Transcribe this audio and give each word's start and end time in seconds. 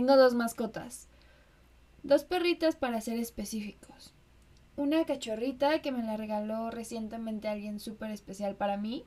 Tengo 0.00 0.16
dos 0.16 0.32
mascotas. 0.32 1.08
Dos 2.02 2.24
perritas 2.24 2.74
para 2.74 3.02
ser 3.02 3.18
específicos. 3.18 4.14
Una 4.74 5.04
cachorrita 5.04 5.82
que 5.82 5.92
me 5.92 6.02
la 6.02 6.16
regaló 6.16 6.70
recientemente 6.70 7.48
alguien 7.48 7.80
súper 7.80 8.10
especial 8.10 8.56
para 8.56 8.78
mí 8.78 9.04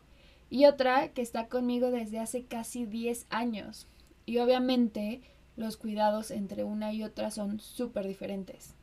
y 0.52 0.66
otra 0.66 1.08
que 1.08 1.24
está 1.24 1.48
conmigo 1.48 1.90
desde 1.90 2.20
hace 2.20 2.46
casi 2.46 2.86
10 2.86 3.26
años. 3.32 3.88
Y 4.28 4.38
obviamente 4.38 5.22
los 5.56 5.78
cuidados 5.78 6.30
entre 6.30 6.64
una 6.64 6.94
y 6.94 7.04
otra 7.04 7.32
son 7.32 7.60
súper 7.60 8.08
diferentes. 8.08 8.76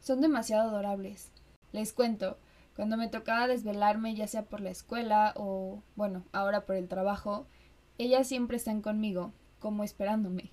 Son 0.00 0.22
demasiado 0.22 0.70
adorables. 0.70 1.32
Les 1.72 1.92
cuento, 1.92 2.38
cuando 2.74 2.96
me 2.96 3.08
tocaba 3.08 3.46
desvelarme 3.46 4.14
ya 4.14 4.26
sea 4.26 4.46
por 4.46 4.62
la 4.62 4.70
escuela 4.70 5.34
o, 5.36 5.82
bueno, 5.96 6.24
ahora 6.32 6.64
por 6.64 6.76
el 6.76 6.88
trabajo, 6.88 7.46
ellas 7.98 8.26
siempre 8.26 8.56
están 8.56 8.80
conmigo, 8.80 9.34
como 9.58 9.84
esperándome. 9.84 10.50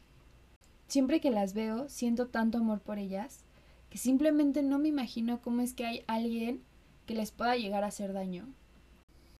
Siempre 0.90 1.22
que 1.22 1.30
las 1.30 1.54
veo, 1.54 1.88
siento 1.88 2.30
tanto 2.30 2.58
amor 2.58 2.80
por 2.82 2.98
ellas, 2.98 3.46
que 3.92 4.00
simplemente 4.00 4.64
no 4.64 4.80
me 4.80 4.88
imagino 4.88 5.40
cómo 5.40 5.62
es 5.62 5.76
que 5.76 5.86
hay 5.86 6.04
alguien 6.08 6.64
que 7.06 7.14
les 7.14 7.30
pueda 7.30 7.56
llegar 7.56 7.84
a 7.84 7.88
hacer 7.88 8.12
daño. 8.12 8.48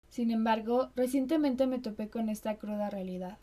Sin 0.10 0.30
embargo, 0.30 0.92
recientemente 0.96 1.66
me 1.66 1.80
topé 1.80 2.08
con 2.08 2.30
esta 2.30 2.58
cruda 2.58 2.92
realidad. 2.92 3.40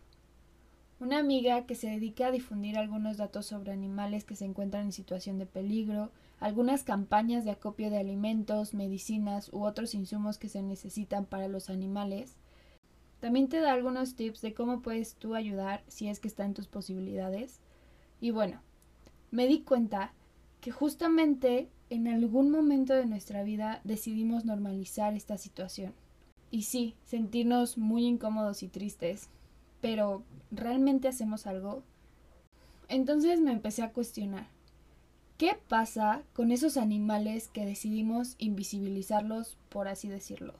Una 1.00 1.18
amiga 1.18 1.66
que 1.66 1.74
se 1.74 1.90
dedica 1.90 2.28
a 2.28 2.30
difundir 2.30 2.78
algunos 2.78 3.16
datos 3.16 3.46
sobre 3.46 3.72
animales 3.72 4.24
que 4.24 4.36
se 4.36 4.44
encuentran 4.44 4.84
en 4.84 4.92
situación 4.92 5.38
de 5.38 5.46
peligro, 5.46 6.12
algunas 6.38 6.84
campañas 6.84 7.44
de 7.44 7.50
acopio 7.50 7.90
de 7.90 7.98
alimentos, 7.98 8.72
medicinas 8.72 9.52
u 9.52 9.64
otros 9.64 9.96
insumos 9.96 10.38
que 10.38 10.48
se 10.48 10.62
necesitan 10.62 11.26
para 11.26 11.48
los 11.48 11.70
animales. 11.70 12.36
También 13.18 13.48
te 13.48 13.58
da 13.58 13.72
algunos 13.72 14.14
tips 14.14 14.42
de 14.42 14.54
cómo 14.54 14.80
puedes 14.80 15.16
tú 15.16 15.34
ayudar 15.34 15.82
si 15.88 16.08
es 16.08 16.20
que 16.20 16.28
está 16.28 16.44
en 16.44 16.54
tus 16.54 16.68
posibilidades. 16.68 17.60
Y 18.20 18.30
bueno, 18.30 18.60
me 19.30 19.46
di 19.46 19.60
cuenta 19.60 20.12
que 20.60 20.70
justamente 20.70 21.68
en 21.90 22.08
algún 22.08 22.50
momento 22.50 22.94
de 22.94 23.06
nuestra 23.06 23.42
vida 23.42 23.80
decidimos 23.84 24.44
normalizar 24.44 25.14
esta 25.14 25.38
situación. 25.38 25.92
Y 26.50 26.62
sí, 26.62 26.94
sentirnos 27.04 27.76
muy 27.78 28.06
incómodos 28.06 28.62
y 28.62 28.68
tristes, 28.68 29.28
pero 29.80 30.22
¿realmente 30.50 31.08
hacemos 31.08 31.46
algo? 31.46 31.82
Entonces 32.88 33.40
me 33.40 33.52
empecé 33.52 33.82
a 33.82 33.92
cuestionar, 33.92 34.46
¿qué 35.38 35.58
pasa 35.68 36.22
con 36.34 36.52
esos 36.52 36.76
animales 36.76 37.48
que 37.48 37.66
decidimos 37.66 38.36
invisibilizarlos, 38.38 39.56
por 39.68 39.88
así 39.88 40.08
decirlo? 40.08 40.54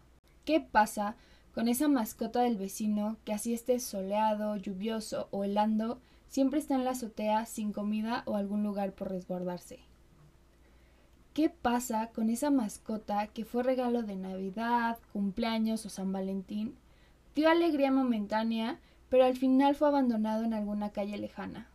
¿Qué 0.44 0.60
pasa 0.60 1.16
con 1.54 1.68
esa 1.68 1.88
mascota 1.88 2.42
del 2.42 2.56
vecino 2.56 3.16
que 3.24 3.32
así 3.32 3.54
esté 3.54 3.80
soleado, 3.80 4.56
lluvioso 4.56 5.28
o 5.30 5.44
helando, 5.44 6.00
siempre 6.28 6.58
está 6.58 6.74
en 6.74 6.84
la 6.84 6.90
azotea 6.90 7.46
sin 7.46 7.72
comida 7.72 8.22
o 8.26 8.36
algún 8.36 8.62
lugar 8.62 8.92
por 8.92 9.10
resguardarse? 9.10 9.80
¿Qué 11.36 11.50
pasa 11.50 12.08
con 12.14 12.30
esa 12.30 12.50
mascota 12.50 13.26
que 13.26 13.44
fue 13.44 13.62
regalo 13.62 14.02
de 14.02 14.16
Navidad, 14.16 14.98
cumpleaños 15.12 15.84
o 15.84 15.90
San 15.90 16.10
Valentín? 16.10 16.76
Dio 17.34 17.50
alegría 17.50 17.92
momentánea, 17.92 18.80
pero 19.10 19.24
al 19.24 19.36
final 19.36 19.74
fue 19.74 19.88
abandonado 19.88 20.44
en 20.44 20.54
alguna 20.54 20.92
calle 20.92 21.18
lejana. 21.18 21.68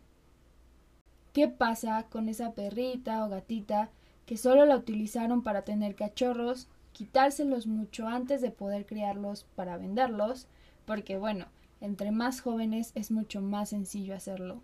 ¿Qué 1.33 1.47
pasa 1.47 2.07
con 2.09 2.27
esa 2.27 2.53
perrita 2.53 3.23
o 3.23 3.29
gatita 3.29 3.89
que 4.25 4.35
solo 4.35 4.65
la 4.65 4.75
utilizaron 4.75 5.43
para 5.43 5.61
tener 5.61 5.95
cachorros, 5.95 6.67
quitárselos 6.91 7.67
mucho 7.67 8.07
antes 8.07 8.41
de 8.41 8.49
poder 8.49 8.85
criarlos 8.85 9.45
para 9.55 9.77
venderlos? 9.77 10.47
Porque 10.85 11.17
bueno, 11.17 11.45
entre 11.81 12.11
más 12.11 12.39
jóvenes 12.39 12.93
es 12.95 13.11
mucho 13.11 13.41
más 13.41 13.69
sencillo 13.69 14.15
hacerlo. 14.15 14.61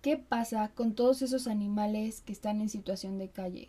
¿Qué 0.00 0.16
pasa 0.16 0.70
con 0.74 0.94
todos 0.94 1.20
esos 1.22 1.46
animales 1.46 2.22
que 2.22 2.32
están 2.32 2.60
en 2.60 2.68
situación 2.68 3.18
de 3.18 3.28
calle? 3.28 3.68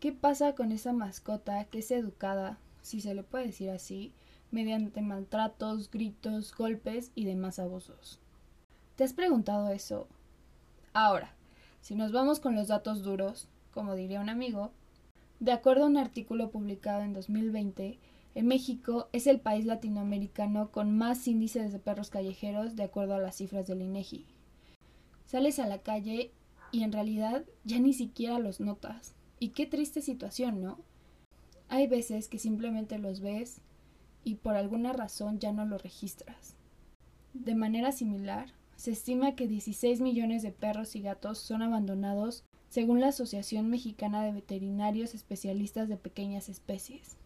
¿Qué 0.00 0.12
pasa 0.12 0.54
con 0.54 0.72
esa 0.72 0.92
mascota 0.92 1.64
que 1.64 1.78
es 1.78 1.90
educada, 1.90 2.58
si 2.82 3.00
se 3.00 3.14
le 3.14 3.22
puede 3.22 3.46
decir 3.46 3.70
así, 3.70 4.12
mediante 4.50 5.02
maltratos, 5.02 5.90
gritos, 5.90 6.54
golpes 6.54 7.10
y 7.14 7.24
demás 7.24 7.58
abusos. 7.58 8.20
¿Te 8.96 9.04
has 9.04 9.12
preguntado 9.12 9.70
eso? 9.70 10.06
Ahora, 10.92 11.34
si 11.80 11.94
nos 11.94 12.12
vamos 12.12 12.40
con 12.40 12.54
los 12.54 12.68
datos 12.68 13.02
duros, 13.02 13.48
como 13.72 13.94
diría 13.94 14.20
un 14.20 14.28
amigo, 14.28 14.70
de 15.40 15.52
acuerdo 15.52 15.84
a 15.84 15.88
un 15.88 15.98
artículo 15.98 16.50
publicado 16.50 17.02
en 17.02 17.12
2020, 17.12 17.98
en 18.36 18.48
México 18.48 19.08
es 19.14 19.26
el 19.26 19.40
país 19.40 19.64
latinoamericano 19.64 20.70
con 20.70 20.94
más 20.94 21.26
índices 21.26 21.72
de 21.72 21.78
perros 21.78 22.10
callejeros 22.10 22.76
de 22.76 22.82
acuerdo 22.82 23.14
a 23.14 23.18
las 23.18 23.36
cifras 23.36 23.66
del 23.66 23.80
INEGI. 23.80 24.26
Sales 25.24 25.58
a 25.58 25.66
la 25.66 25.78
calle 25.78 26.32
y 26.70 26.82
en 26.82 26.92
realidad 26.92 27.46
ya 27.64 27.78
ni 27.78 27.94
siquiera 27.94 28.38
los 28.38 28.60
notas. 28.60 29.14
Y 29.38 29.48
qué 29.48 29.64
triste 29.64 30.02
situación, 30.02 30.60
¿no? 30.60 30.78
Hay 31.68 31.86
veces 31.86 32.28
que 32.28 32.38
simplemente 32.38 32.98
los 32.98 33.20
ves 33.20 33.62
y 34.22 34.34
por 34.34 34.54
alguna 34.54 34.92
razón 34.92 35.38
ya 35.38 35.52
no 35.52 35.64
lo 35.64 35.78
registras. 35.78 36.56
De 37.32 37.54
manera 37.54 37.90
similar, 37.90 38.52
se 38.76 38.90
estima 38.90 39.34
que 39.34 39.48
16 39.48 40.02
millones 40.02 40.42
de 40.42 40.52
perros 40.52 40.94
y 40.94 41.00
gatos 41.00 41.38
son 41.38 41.62
abandonados 41.62 42.44
según 42.68 43.00
la 43.00 43.08
Asociación 43.08 43.70
Mexicana 43.70 44.22
de 44.22 44.32
Veterinarios 44.32 45.14
Especialistas 45.14 45.88
de 45.88 45.96
Pequeñas 45.96 46.50
Especies. 46.50 47.16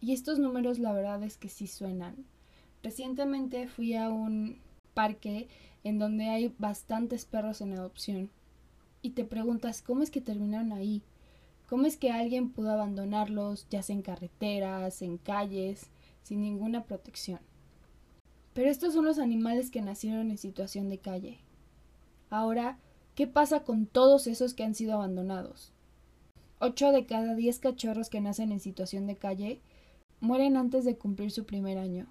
Y 0.00 0.12
estos 0.12 0.38
números 0.38 0.78
la 0.78 0.92
verdad 0.92 1.22
es 1.22 1.36
que 1.36 1.48
sí 1.48 1.66
suenan. 1.66 2.26
Recientemente 2.82 3.68
fui 3.68 3.94
a 3.94 4.08
un 4.10 4.58
parque 4.94 5.48
en 5.84 5.98
donde 5.98 6.28
hay 6.28 6.54
bastantes 6.58 7.24
perros 7.24 7.60
en 7.60 7.72
adopción 7.72 8.30
y 9.02 9.10
te 9.10 9.24
preguntas 9.24 9.82
cómo 9.82 10.02
es 10.02 10.10
que 10.10 10.20
terminaron 10.20 10.72
ahí, 10.72 11.02
¿Cómo 11.68 11.86
es 11.86 11.96
que 11.96 12.12
alguien 12.12 12.50
pudo 12.50 12.70
abandonarlos, 12.70 13.66
ya 13.70 13.82
sea 13.82 13.96
en 13.96 14.02
carreteras, 14.02 15.02
en 15.02 15.18
calles, 15.18 15.88
sin 16.22 16.40
ninguna 16.40 16.84
protección? 16.84 17.40
Pero 18.54 18.70
estos 18.70 18.94
son 18.94 19.04
los 19.04 19.18
animales 19.18 19.72
que 19.72 19.82
nacieron 19.82 20.30
en 20.30 20.38
situación 20.38 20.88
de 20.88 20.98
calle. 20.98 21.38
Ahora, 22.30 22.78
¿qué 23.16 23.26
pasa 23.26 23.64
con 23.64 23.86
todos 23.86 24.28
esos 24.28 24.54
que 24.54 24.62
han 24.62 24.76
sido 24.76 24.94
abandonados? 24.94 25.72
Ocho 26.60 26.92
de 26.92 27.04
cada 27.04 27.34
diez 27.34 27.58
cachorros 27.58 28.10
que 28.10 28.20
nacen 28.20 28.52
en 28.52 28.60
situación 28.60 29.08
de 29.08 29.16
calle 29.16 29.60
mueren 30.20 30.56
antes 30.56 30.84
de 30.84 30.96
cumplir 30.96 31.30
su 31.30 31.44
primer 31.44 31.78
año. 31.78 32.06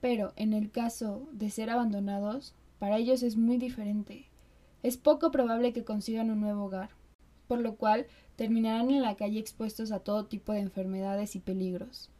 Pero 0.00 0.32
en 0.36 0.52
el 0.52 0.70
caso 0.70 1.28
de 1.32 1.50
ser 1.50 1.70
abandonados, 1.70 2.54
para 2.78 2.98
ellos 2.98 3.22
es 3.22 3.36
muy 3.36 3.56
diferente. 3.56 4.26
Es 4.82 4.96
poco 4.96 5.30
probable 5.30 5.72
que 5.72 5.84
consigan 5.84 6.30
un 6.30 6.40
nuevo 6.40 6.64
hogar, 6.64 6.90
por 7.48 7.60
lo 7.60 7.76
cual 7.76 8.06
terminarán 8.36 8.90
en 8.90 9.02
la 9.02 9.16
calle 9.16 9.38
expuestos 9.38 9.90
a 9.92 10.00
todo 10.00 10.26
tipo 10.26 10.52
de 10.52 10.60
enfermedades 10.60 11.34
y 11.36 11.40
peligros. 11.40 12.10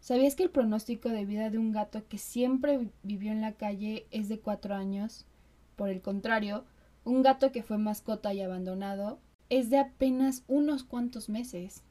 ¿Sabías 0.00 0.36
que 0.36 0.44
el 0.44 0.50
pronóstico 0.50 1.08
de 1.08 1.24
vida 1.24 1.50
de 1.50 1.58
un 1.58 1.72
gato 1.72 2.06
que 2.06 2.18
siempre 2.18 2.90
vivió 3.02 3.32
en 3.32 3.40
la 3.40 3.52
calle 3.52 4.06
es 4.10 4.28
de 4.28 4.38
cuatro 4.38 4.74
años? 4.74 5.26
Por 5.74 5.88
el 5.88 6.00
contrario, 6.00 6.64
un 7.04 7.22
gato 7.22 7.50
que 7.50 7.62
fue 7.62 7.78
mascota 7.78 8.32
y 8.32 8.40
abandonado 8.40 9.18
es 9.48 9.70
de 9.70 9.78
apenas 9.78 10.44
unos 10.46 10.84
cuantos 10.84 11.28
meses. 11.28 11.82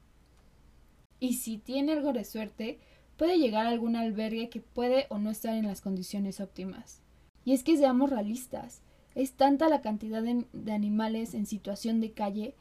Y 1.19 1.33
si 1.33 1.57
tiene 1.57 1.93
algo 1.93 2.13
de 2.13 2.23
suerte, 2.23 2.79
puede 3.17 3.37
llegar 3.37 3.65
a 3.65 3.69
algún 3.69 3.95
albergue 3.95 4.49
que 4.49 4.61
puede 4.61 5.07
o 5.09 5.17
no 5.17 5.29
estar 5.29 5.55
en 5.55 5.67
las 5.67 5.81
condiciones 5.81 6.39
óptimas. 6.39 7.01
Y 7.43 7.53
es 7.53 7.63
que 7.63 7.77
seamos 7.77 8.09
realistas, 8.09 8.81
es 9.13 9.33
tanta 9.33 9.69
la 9.69 9.81
cantidad 9.81 10.21
de, 10.21 10.71
animales 10.71 11.33
en 11.33 11.45
situación 11.45 12.01
de 12.01 12.11
calle 12.11 12.55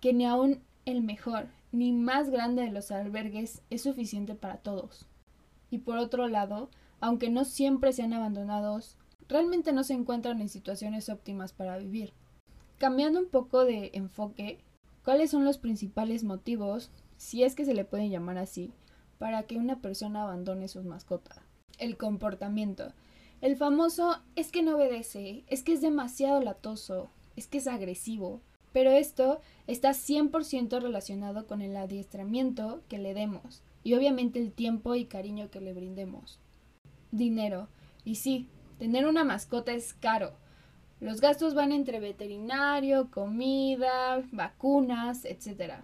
que 0.00 0.12
ni 0.12 0.26
aun 0.26 0.62
el 0.84 1.02
mejor 1.02 1.48
ni 1.72 1.92
más 1.92 2.30
grande 2.30 2.62
de 2.62 2.70
los 2.70 2.90
albergues 2.90 3.62
es 3.70 3.82
suficiente 3.82 4.34
para 4.34 4.58
todos. 4.58 5.06
Y 5.70 5.78
por 5.78 5.96
otro 5.96 6.28
lado, 6.28 6.68
aunque 7.00 7.30
no 7.30 7.44
siempre 7.44 7.92
sean 7.92 8.12
abandonados, 8.12 8.96
realmente 9.28 9.72
no 9.72 9.82
se 9.82 9.94
encuentran 9.94 10.40
en 10.40 10.48
situaciones 10.48 11.08
óptimas 11.08 11.52
para 11.52 11.78
vivir. 11.78 12.12
Cambiando 12.78 13.18
un 13.18 13.28
poco 13.28 13.64
de 13.64 13.90
enfoque, 13.94 14.60
¿cuáles 15.04 15.30
son 15.30 15.44
los 15.44 15.58
principales 15.58 16.22
motivos, 16.22 16.90
si 17.16 17.42
es 17.42 17.54
que 17.54 17.64
se 17.64 17.74
le 17.74 17.84
pueden 17.84 18.10
llamar 18.10 18.38
así, 18.38 18.72
para 19.18 19.44
que 19.44 19.56
una 19.56 19.80
persona 19.80 20.22
abandone 20.22 20.68
sus 20.68 20.84
mascotas? 20.84 21.38
El 21.78 21.96
comportamiento. 21.96 22.92
El 23.40 23.56
famoso 23.56 24.20
es 24.36 24.50
que 24.50 24.62
no 24.62 24.76
obedece, 24.76 25.44
es 25.48 25.62
que 25.62 25.72
es 25.72 25.80
demasiado 25.80 26.40
latoso, 26.40 27.10
es 27.36 27.46
que 27.46 27.58
es 27.58 27.66
agresivo, 27.66 28.40
pero 28.72 28.90
esto 28.90 29.40
está 29.66 29.90
100% 29.90 30.80
relacionado 30.80 31.46
con 31.46 31.62
el 31.62 31.76
adiestramiento 31.76 32.82
que 32.88 32.98
le 32.98 33.14
demos 33.14 33.62
y 33.84 33.94
obviamente 33.94 34.40
el 34.40 34.52
tiempo 34.52 34.94
y 34.94 35.04
cariño 35.04 35.50
que 35.50 35.60
le 35.60 35.74
brindemos. 35.74 36.40
Dinero. 37.12 37.68
Y 38.04 38.16
sí, 38.16 38.48
tener 38.78 39.06
una 39.06 39.24
mascota 39.24 39.72
es 39.72 39.94
caro. 39.94 40.32
Los 41.00 41.20
gastos 41.20 41.54
van 41.54 41.70
entre 41.70 42.00
veterinario, 42.00 43.10
comida, 43.10 44.22
vacunas, 44.32 45.24
etc. 45.24 45.74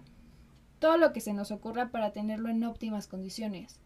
Todo 0.81 0.97
lo 0.97 1.13
que 1.13 1.21
se 1.21 1.33
nos 1.33 1.51
ocurra 1.51 1.91
para 1.91 2.11
tenerlo 2.11 2.49
en 2.49 2.63
óptimas 2.63 3.05
condiciones. 3.05 3.79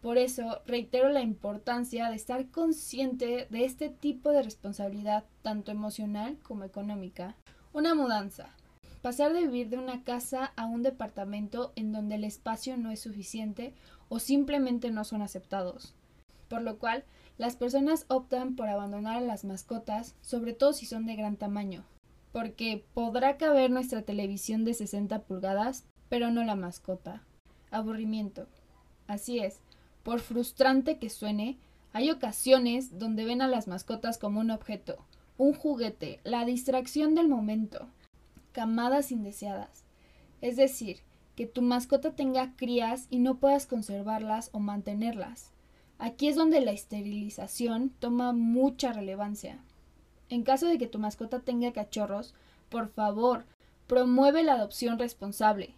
Por 0.00 0.18
eso 0.18 0.62
reitero 0.66 1.08
la 1.08 1.20
importancia 1.20 2.08
de 2.08 2.14
estar 2.14 2.48
consciente 2.52 3.48
de 3.50 3.64
este 3.64 3.88
tipo 3.88 4.30
de 4.30 4.44
responsabilidad, 4.44 5.24
tanto 5.42 5.72
emocional 5.72 6.38
como 6.44 6.62
económica. 6.62 7.34
Una 7.72 7.96
mudanza. 7.96 8.50
Pasar 9.02 9.32
de 9.32 9.40
vivir 9.40 9.68
de 9.68 9.78
una 9.78 10.04
casa 10.04 10.52
a 10.54 10.66
un 10.66 10.84
departamento 10.84 11.72
en 11.74 11.90
donde 11.90 12.14
el 12.14 12.22
espacio 12.22 12.76
no 12.76 12.92
es 12.92 13.00
suficiente 13.00 13.74
o 14.08 14.20
simplemente 14.20 14.92
no 14.92 15.02
son 15.02 15.22
aceptados. 15.22 15.96
Por 16.48 16.62
lo 16.62 16.78
cual, 16.78 17.02
las 17.36 17.56
personas 17.56 18.04
optan 18.06 18.54
por 18.54 18.68
abandonar 18.68 19.16
a 19.16 19.22
las 19.22 19.44
mascotas, 19.44 20.14
sobre 20.20 20.52
todo 20.52 20.72
si 20.72 20.86
son 20.86 21.04
de 21.04 21.16
gran 21.16 21.36
tamaño, 21.36 21.84
porque 22.30 22.84
podrá 22.94 23.38
caber 23.38 23.72
nuestra 23.72 24.02
televisión 24.02 24.64
de 24.64 24.74
60 24.74 25.22
pulgadas, 25.22 25.84
pero 26.08 26.30
no 26.30 26.44
la 26.44 26.54
mascota. 26.54 27.22
Aburrimiento. 27.70 28.46
Así 29.06 29.38
es, 29.38 29.60
por 30.02 30.20
frustrante 30.20 30.98
que 30.98 31.10
suene, 31.10 31.58
hay 31.92 32.10
ocasiones 32.10 32.98
donde 32.98 33.24
ven 33.24 33.42
a 33.42 33.48
las 33.48 33.68
mascotas 33.68 34.18
como 34.18 34.40
un 34.40 34.50
objeto, 34.50 35.04
un 35.36 35.54
juguete, 35.54 36.20
la 36.24 36.44
distracción 36.44 37.14
del 37.14 37.28
momento, 37.28 37.88
camadas 38.52 39.12
indeseadas. 39.12 39.84
Es 40.40 40.56
decir, 40.56 40.98
que 41.36 41.46
tu 41.46 41.62
mascota 41.62 42.16
tenga 42.16 42.56
crías 42.56 43.06
y 43.10 43.20
no 43.20 43.36
puedas 43.36 43.66
conservarlas 43.66 44.50
o 44.52 44.58
mantenerlas. 44.58 45.52
Aquí 45.98 46.28
es 46.28 46.36
donde 46.36 46.60
la 46.60 46.72
esterilización 46.72 47.90
toma 47.90 48.32
mucha 48.32 48.92
relevancia. 48.92 49.58
En 50.28 50.42
caso 50.42 50.66
de 50.66 50.78
que 50.78 50.86
tu 50.86 50.98
mascota 50.98 51.40
tenga 51.40 51.72
cachorros, 51.72 52.34
por 52.68 52.88
favor, 52.88 53.46
promueve 53.86 54.42
la 54.42 54.54
adopción 54.54 54.98
responsable. 54.98 55.74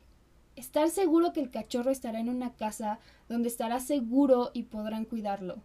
Estar 0.61 0.91
seguro 0.91 1.33
que 1.33 1.41
el 1.41 1.51
cachorro 1.51 1.91
estará 1.91 2.21
en 2.21 2.29
una 2.29 2.53
casa 2.53 2.99
donde 3.31 3.49
estará 3.49 3.81
seguro 3.81 4.51
y 4.53 4.65
podrán 4.65 5.07
cuidarlo. 5.07 5.63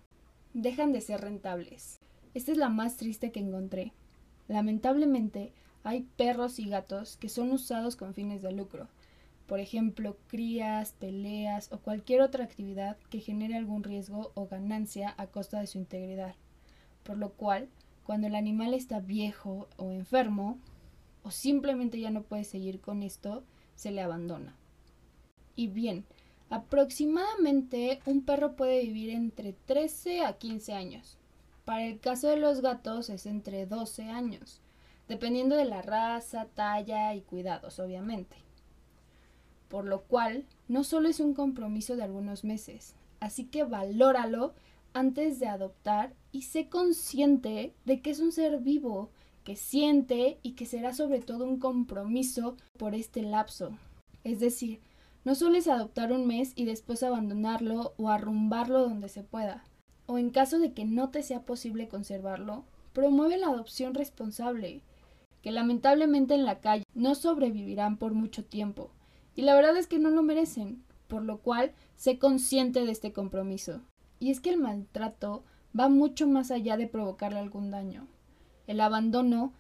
Dejan 0.54 0.94
de 0.94 1.02
ser 1.02 1.20
rentables. 1.20 2.00
Esta 2.34 2.54
es 2.54 2.58
la 2.58 2.70
más 2.70 2.96
triste 2.96 3.34
que 3.34 3.42
encontré. 3.42 3.92
Lamentablemente, 4.48 5.52
hay 5.84 6.08
perros 6.16 6.60
y 6.60 6.70
gatos 6.70 7.18
que 7.18 7.28
son 7.28 7.52
usados 7.52 7.98
con 7.98 8.14
fines 8.14 8.42
de 8.42 8.54
lucro. 8.54 8.88
Por 9.48 9.60
ejemplo, 9.60 10.16
crías, 10.28 10.94
peleas 10.94 11.74
o 11.74 11.80
cualquier 11.80 12.22
otra 12.22 12.46
actividad 12.46 12.96
que 13.10 13.20
genere 13.20 13.58
algún 13.58 13.84
riesgo 13.84 14.32
o 14.34 14.48
ganancia 14.48 15.14
a 15.18 15.28
costa 15.28 15.60
de 15.60 15.68
su 15.68 15.78
integridad. 15.78 16.36
Por 17.04 17.18
lo 17.18 17.34
cual, 17.34 17.68
cuando 18.06 18.28
el 18.28 18.36
animal 18.36 18.74
está 18.74 19.02
viejo 19.02 19.68
o 19.76 19.92
enfermo, 19.92 20.58
o 21.22 21.32
simplemente 21.32 22.00
ya 22.00 22.12
no 22.12 22.24
puede 22.24 22.46
seguir 22.46 22.80
con 22.80 23.04
esto, 23.04 23.44
se 23.76 23.92
le 23.92 24.02
abandona. 24.02 24.56
Y 25.56 25.68
bien, 25.68 26.06
aproximadamente 26.50 28.00
un 28.06 28.24
perro 28.24 28.56
puede 28.56 28.82
vivir 28.82 29.10
entre 29.10 29.54
13 29.54 30.22
a 30.22 30.38
15 30.38 30.74
años. 30.74 31.18
Para 31.64 31.86
el 31.86 32.00
caso 32.00 32.28
de 32.28 32.38
los 32.38 32.62
gatos 32.62 33.10
es 33.10 33.26
entre 33.26 33.66
12 33.66 34.04
años, 34.04 34.62
dependiendo 35.08 35.56
de 35.56 35.66
la 35.66 35.82
raza, 35.82 36.48
talla 36.54 37.16
y 37.16 37.22
cuidados, 37.22 37.80
obviamente. 37.80 38.36
Por 39.70 39.86
lo 39.86 40.04
cual, 40.04 40.46
no 40.68 40.84
solo 40.84 41.10
es 41.10 41.20
un 41.20 41.34
compromiso 41.34 41.96
de 41.96 42.04
algunos 42.04 42.44
meses, 42.44 42.94
así 43.20 43.46
que 43.46 43.64
valóralo 43.64 44.54
antes 44.94 45.40
de 45.40 45.48
adoptar 45.48 46.14
y 46.32 46.44
sé 46.44 46.70
consciente 46.70 47.74
de 47.84 48.02
que 48.02 48.12
es 48.12 48.20
un 48.20 48.32
ser 48.32 48.60
vivo, 48.60 49.10
que 49.44 49.56
siente 49.56 50.40
y 50.44 50.54
que 50.54 50.66
será 50.66 50.94
sobre 50.94 51.20
todo 51.20 51.46
un 51.46 51.60
compromiso 51.60 52.58
por 52.78 52.96
este 52.96 53.22
lapso. 53.22 53.78
Es 54.24 54.40
decir, 54.40 54.80
no 55.26 55.34
sueles 55.36 55.68
adoptar 55.68 56.14
un 56.14 56.28
mes 56.28 56.54
y 56.56 56.66
después 56.66 57.04
abandonarlo 57.04 57.94
o 57.98 58.10
arrumbarlo 58.10 58.82
donde 58.82 59.10
se 59.10 59.24
pueda. 59.24 59.66
O 60.06 60.20
en 60.20 60.30
caso 60.30 60.60
de 60.60 60.72
que 60.72 60.86
no 60.86 61.10
te 61.10 61.24
sea 61.24 61.42
posible 61.42 61.88
conservarlo, 61.88 62.64
promueve 62.94 63.38
la 63.38 63.48
adopción 63.48 63.96
responsable, 63.96 64.84
que 65.42 65.52
lamentablemente 65.52 66.36
en 66.36 66.46
la 66.46 66.62
calle 66.62 66.86
no 66.94 67.16
sobrevivirán 67.16 67.98
por 67.98 68.14
mucho 68.14 68.46
tiempo. 68.46 68.92
Y 69.36 69.42
la 69.42 69.56
verdad 69.56 69.76
es 69.78 69.88
que 69.88 70.00
no 70.00 70.12
lo 70.12 70.22
merecen, 70.22 70.84
por 71.08 71.24
lo 71.24 71.40
cual 71.40 71.74
sé 71.96 72.20
consciente 72.20 72.86
de 72.86 72.92
este 72.92 73.12
compromiso. 73.12 73.82
Y 74.20 74.30
es 74.30 74.40
que 74.40 74.52
el 74.52 74.60
maltrato 74.60 75.44
va 75.78 75.90
mucho 75.90 76.28
más 76.28 76.52
allá 76.52 76.78
de 76.78 76.88
provocarle 76.88 77.40
algún 77.40 77.72
daño. 77.72 78.08
El 78.68 78.80
abandono, 78.80 79.54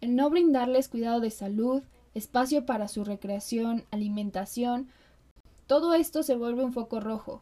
el 0.00 0.16
no 0.16 0.28
brindarles 0.30 0.88
cuidado 0.88 1.20
de 1.20 1.30
salud, 1.30 1.82
espacio 2.12 2.66
para 2.66 2.88
su 2.88 3.04
recreación, 3.04 3.84
alimentación, 3.92 4.88
todo 5.72 5.94
esto 5.94 6.22
se 6.22 6.36
vuelve 6.36 6.62
un 6.62 6.74
foco 6.74 7.00
rojo. 7.00 7.40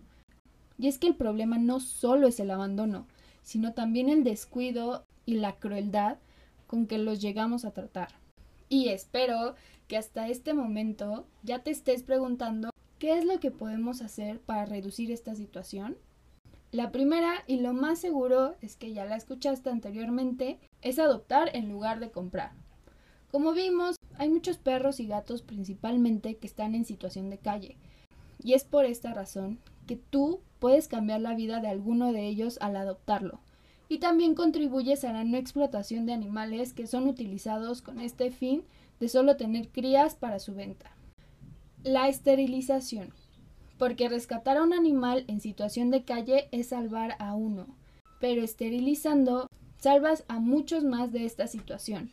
Y 0.78 0.86
es 0.86 1.00
que 1.00 1.08
el 1.08 1.16
problema 1.16 1.58
no 1.58 1.80
solo 1.80 2.28
es 2.28 2.38
el 2.38 2.52
abandono, 2.52 3.08
sino 3.42 3.72
también 3.74 4.08
el 4.08 4.22
descuido 4.22 5.02
y 5.26 5.34
la 5.34 5.56
crueldad 5.56 6.18
con 6.68 6.86
que 6.86 6.98
los 6.98 7.20
llegamos 7.20 7.64
a 7.64 7.72
tratar. 7.72 8.10
Y 8.68 8.90
espero 8.90 9.56
que 9.88 9.96
hasta 9.96 10.28
este 10.28 10.54
momento 10.54 11.26
ya 11.42 11.64
te 11.64 11.72
estés 11.72 12.04
preguntando 12.04 12.70
qué 13.00 13.18
es 13.18 13.24
lo 13.24 13.40
que 13.40 13.50
podemos 13.50 14.00
hacer 14.00 14.38
para 14.38 14.64
reducir 14.64 15.10
esta 15.10 15.34
situación 15.34 15.96
la 16.70 16.92
primera 16.92 17.42
y 17.48 17.56
lo 17.56 17.72
más 17.72 17.98
seguro 17.98 18.54
es 18.60 18.76
que 18.76 18.92
ya 18.92 19.04
la 19.04 19.16
escuchaste 19.16 19.70
anteriormente, 19.70 20.60
es 20.82 21.00
adoptar 21.00 21.50
en 21.56 21.68
lugar 21.68 21.98
de 21.98 22.12
comprar. 22.12 22.52
Como 23.32 23.54
vimos, 23.54 23.96
hay 24.18 24.28
muchos 24.28 24.58
perros 24.58 25.00
y 25.00 25.08
gatos 25.08 25.42
principalmente 25.42 26.36
que 26.36 26.46
están 26.46 26.76
en 26.76 26.84
situación 26.84 27.28
de 27.28 27.38
calle. 27.38 27.76
Y 28.42 28.54
es 28.54 28.64
por 28.64 28.84
esta 28.84 29.12
razón 29.14 29.58
que 29.86 29.96
tú 29.96 30.40
puedes 30.58 30.88
cambiar 30.88 31.20
la 31.20 31.34
vida 31.34 31.60
de 31.60 31.68
alguno 31.68 32.12
de 32.12 32.26
ellos 32.26 32.58
al 32.60 32.76
adoptarlo. 32.76 33.40
Y 33.88 33.98
también 33.98 34.34
contribuyes 34.34 35.04
a 35.04 35.12
la 35.12 35.24
no 35.24 35.36
explotación 35.36 36.06
de 36.06 36.12
animales 36.12 36.72
que 36.72 36.86
son 36.86 37.08
utilizados 37.08 37.82
con 37.82 38.00
este 38.00 38.30
fin 38.30 38.64
de 39.00 39.08
solo 39.08 39.36
tener 39.36 39.68
crías 39.68 40.14
para 40.14 40.38
su 40.38 40.54
venta. 40.54 40.92
La 41.82 42.08
esterilización 42.08 43.12
porque 43.80 44.10
rescatar 44.10 44.58
a 44.58 44.62
un 44.62 44.74
animal 44.74 45.24
en 45.26 45.40
situación 45.40 45.90
de 45.90 46.04
calle 46.04 46.50
es 46.52 46.68
salvar 46.68 47.16
a 47.18 47.32
uno, 47.32 47.66
pero 48.20 48.42
esterilizando 48.42 49.46
salvas 49.78 50.22
a 50.28 50.38
muchos 50.38 50.84
más 50.84 51.12
de 51.12 51.24
esta 51.24 51.46
situación. 51.46 52.10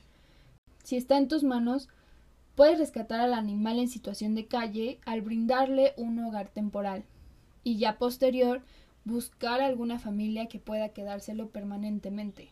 Si 0.86 0.96
está 0.96 1.18
en 1.18 1.28
tus 1.28 1.44
manos, 1.44 1.90
puedes 2.58 2.78
rescatar 2.78 3.22
al 3.22 3.34
animal 3.34 3.80
en 3.80 3.88
situación 3.88 4.36
de 4.36 4.48
calle 4.48 5.00
al 5.06 5.22
brindarle 5.22 5.94
un 5.96 6.20
hogar 6.20 6.50
temporal 6.50 7.06
y 7.64 7.78
ya 7.78 7.98
posterior 7.98 8.62
buscar 9.06 9.62
alguna 9.62 9.98
familia 9.98 10.48
que 10.48 10.60
pueda 10.60 10.90
quedárselo 10.90 11.52
permanentemente. 11.52 12.50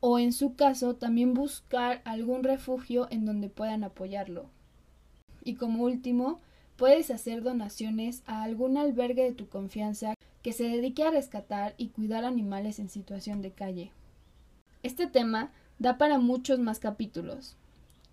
O 0.00 0.18
en 0.18 0.34
su 0.34 0.54
caso 0.54 0.96
también 0.96 1.32
buscar 1.32 2.02
algún 2.04 2.44
refugio 2.44 3.08
en 3.10 3.24
donde 3.24 3.48
puedan 3.48 3.84
apoyarlo. 3.84 4.50
Y 5.42 5.54
como 5.54 5.84
último, 5.84 6.40
Puedes 6.76 7.12
hacer 7.12 7.42
donaciones 7.42 8.24
a 8.26 8.42
algún 8.42 8.76
albergue 8.76 9.22
de 9.22 9.32
tu 9.32 9.48
confianza 9.48 10.14
que 10.42 10.52
se 10.52 10.64
dedique 10.64 11.04
a 11.04 11.10
rescatar 11.10 11.74
y 11.78 11.88
cuidar 11.88 12.24
animales 12.24 12.80
en 12.80 12.88
situación 12.88 13.42
de 13.42 13.52
calle. 13.52 13.92
Este 14.82 15.06
tema 15.06 15.52
da 15.78 15.98
para 15.98 16.18
muchos 16.18 16.58
más 16.58 16.80
capítulos. 16.80 17.56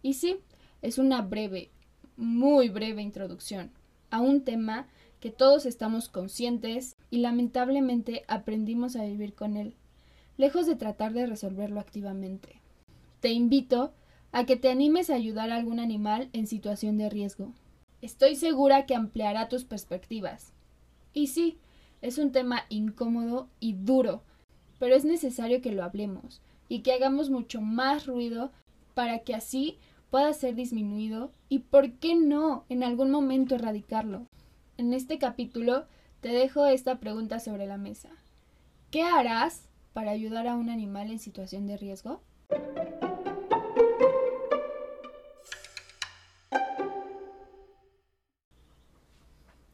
Y 0.04 0.14
sí, 0.14 0.40
es 0.82 0.98
una 0.98 1.22
breve, 1.22 1.70
muy 2.18 2.70
breve 2.70 3.02
introducción 3.02 3.72
a 4.10 4.20
un 4.20 4.44
tema 4.44 4.88
que 5.20 5.32
todos 5.32 5.66
estamos 5.66 6.10
conscientes 6.10 6.98
y 7.10 7.20
lamentablemente 7.20 8.24
aprendimos 8.28 8.96
a 8.96 9.06
vivir 9.06 9.34
con 9.34 9.56
él, 9.56 9.76
lejos 10.38 10.66
de 10.66 10.76
tratar 10.76 11.14
de 11.14 11.28
resolverlo 11.28 11.80
activamente. 11.80 12.60
Te 13.20 13.30
invito 13.30 13.94
a 14.32 14.46
que 14.46 14.56
te 14.56 14.70
animes 14.70 15.10
a 15.10 15.16
ayudar 15.16 15.52
a 15.52 15.56
algún 15.56 15.80
animal 15.80 16.30
en 16.34 16.48
situación 16.48 16.98
de 16.98 17.10
riesgo. 17.10 17.54
Estoy 18.02 18.36
segura 18.36 18.86
que 18.86 18.96
ampliará 18.96 19.48
tus 19.48 19.64
perspectivas. 19.64 20.54
Y 21.14 21.28
sí, 21.28 21.60
es 22.02 22.18
un 22.18 22.32
tema 22.32 22.64
incómodo 22.70 23.48
y 23.60 23.74
duro, 23.74 24.24
pero 24.80 24.96
es 24.96 25.06
necesario 25.06 25.62
que 25.62 25.72
lo 25.72 25.84
hablemos 25.84 26.42
y 26.68 26.80
que 26.80 26.94
hagamos 26.94 27.30
mucho 27.30 27.62
más 27.62 28.08
ruido 28.08 28.52
para 28.96 29.20
que 29.20 29.36
así 29.36 29.78
pueda 30.12 30.32
ser 30.34 30.54
disminuido 30.56 31.32
y, 31.50 31.60
¿por 31.60 31.94
qué 31.94 32.16
no?, 32.16 32.66
en 32.70 32.84
algún 32.84 33.10
momento 33.10 33.56
erradicarlo. 33.56 34.28
En 34.78 34.94
este 34.94 35.18
capítulo 35.18 35.86
te 36.20 36.30
dejo 36.30 36.68
esta 36.68 37.00
pregunta 37.00 37.40
sobre 37.40 37.66
la 37.66 37.78
mesa. 37.78 38.10
¿Qué 38.92 39.04
harás 39.04 39.70
para 39.94 40.12
ayudar 40.12 40.48
a 40.48 40.56
un 40.56 40.70
animal 40.70 41.10
en 41.10 41.20
situación 41.20 41.66
de 41.66 41.78
riesgo? 41.78 42.22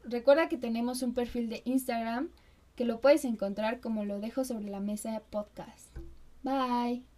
Recuerda 0.04 0.48
que 0.48 0.56
tenemos 0.56 1.02
un 1.02 1.14
perfil 1.14 1.50
de 1.50 1.62
Instagram 1.64 2.30
que 2.76 2.84
lo 2.84 3.00
puedes 3.00 3.24
encontrar 3.24 3.80
como 3.80 4.04
lo 4.04 4.20
dejo 4.20 4.44
sobre 4.44 4.70
la 4.70 4.80
mesa 4.80 5.20
podcast. 5.30 5.94
Bye. 6.44 7.17